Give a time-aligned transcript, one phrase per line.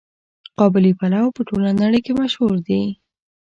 [0.59, 2.83] قابلي پلو په ټوله نړۍ کې مشهور دی.